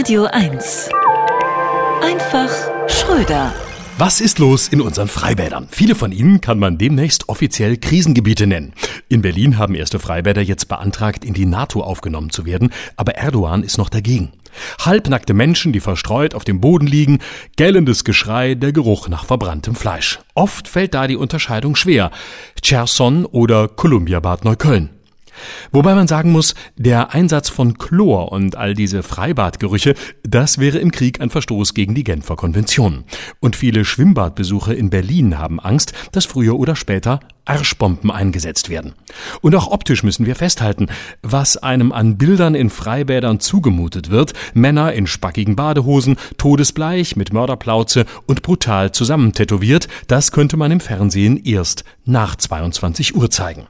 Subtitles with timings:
[0.00, 0.88] Radio 1.
[2.02, 2.48] Einfach
[2.88, 3.52] Schröder.
[3.98, 5.68] Was ist los in unseren Freibädern?
[5.70, 8.72] Viele von ihnen kann man demnächst offiziell Krisengebiete nennen.
[9.10, 13.62] In Berlin haben erste Freibäder jetzt beantragt, in die NATO aufgenommen zu werden, aber Erdogan
[13.62, 14.32] ist noch dagegen.
[14.78, 17.18] Halbnackte Menschen, die verstreut auf dem Boden liegen,
[17.56, 20.18] gellendes Geschrei, der Geruch nach verbranntem Fleisch.
[20.32, 22.10] Oft fällt da die Unterscheidung schwer.
[22.62, 24.88] Cherson oder Kolumbiabad Neukölln.
[25.72, 30.92] Wobei man sagen muss, der Einsatz von Chlor und all diese Freibadgerüche, das wäre im
[30.92, 33.04] Krieg ein Verstoß gegen die Genfer Konvention.
[33.40, 38.94] Und viele Schwimmbadbesucher in Berlin haben Angst, dass früher oder später Arschbomben eingesetzt werden.
[39.40, 40.88] Und auch optisch müssen wir festhalten,
[41.22, 48.06] was einem an Bildern in Freibädern zugemutet wird, Männer in spackigen Badehosen, todesbleich mit Mörderplauze
[48.26, 53.66] und brutal zusammentätowiert, das könnte man im Fernsehen erst nach 22 Uhr zeigen.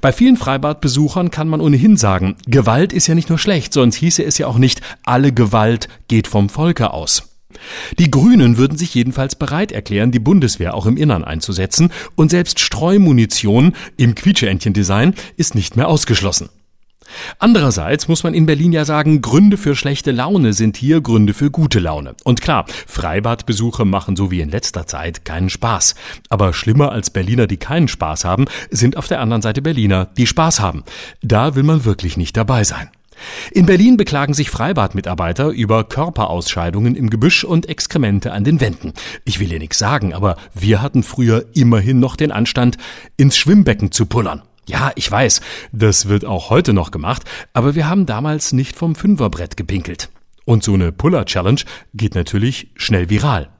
[0.00, 4.24] Bei vielen Freibadbesuchern kann man ohnehin sagen, Gewalt ist ja nicht nur schlecht, sonst hieße
[4.24, 7.31] es ja auch nicht, alle Gewalt geht vom Volke aus.
[7.98, 12.60] Die Grünen würden sich jedenfalls bereit erklären, die Bundeswehr auch im Innern einzusetzen, und selbst
[12.60, 16.48] Streumunition im Quietscheentchen-Design ist nicht mehr ausgeschlossen.
[17.38, 21.50] Andererseits muss man in Berlin ja sagen, Gründe für schlechte Laune sind hier Gründe für
[21.50, 22.14] gute Laune.
[22.24, 25.94] Und klar, Freibadbesuche machen so wie in letzter Zeit keinen Spaß.
[26.28, 30.26] Aber schlimmer als Berliner, die keinen Spaß haben, sind auf der anderen Seite Berliner, die
[30.26, 30.84] Spaß haben.
[31.22, 32.90] Da will man wirklich nicht dabei sein.
[33.52, 38.92] In Berlin beklagen sich Freibadmitarbeiter über Körperausscheidungen im Gebüsch und Exkremente an den Wänden.
[39.24, 42.78] Ich will hier nichts sagen, aber wir hatten früher immerhin noch den Anstand,
[43.16, 44.42] ins Schwimmbecken zu pullern.
[44.66, 45.40] Ja, ich weiß,
[45.72, 50.08] das wird auch heute noch gemacht, aber wir haben damals nicht vom Fünferbrett gepinkelt.
[50.44, 51.60] Und so eine Puller-Challenge
[51.94, 53.51] geht natürlich schnell viral.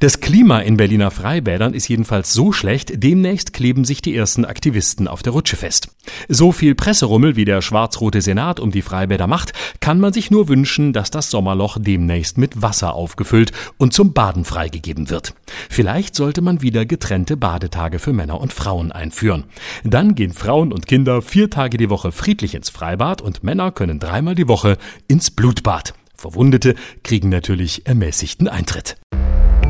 [0.00, 5.08] Das Klima in Berliner Freibädern ist jedenfalls so schlecht, demnächst kleben sich die ersten Aktivisten
[5.08, 5.88] auf der Rutsche fest.
[6.28, 10.48] So viel Presserummel wie der schwarz-rote Senat um die Freibäder macht, kann man sich nur
[10.48, 15.34] wünschen, dass das Sommerloch demnächst mit Wasser aufgefüllt und zum Baden freigegeben wird.
[15.68, 19.44] Vielleicht sollte man wieder getrennte Badetage für Männer und Frauen einführen.
[19.84, 23.98] Dann gehen Frauen und Kinder vier Tage die Woche friedlich ins Freibad und Männer können
[23.98, 24.78] dreimal die Woche
[25.08, 25.94] ins Blutbad.
[26.14, 26.74] Verwundete
[27.04, 28.96] kriegen natürlich ermäßigten Eintritt.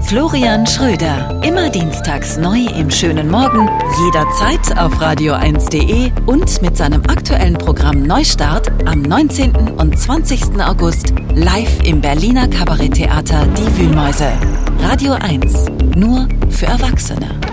[0.03, 1.41] Florian Schröder.
[1.45, 3.69] Immer dienstags neu im schönen Morgen,
[4.05, 9.55] jederzeit auf radio1.de und mit seinem aktuellen Programm Neustart am 19.
[9.77, 10.61] und 20.
[10.63, 14.33] August live im Berliner Kabaretttheater Die Wühlmäuse.
[14.81, 15.67] Radio 1.
[15.97, 17.48] Nur für Erwachsene.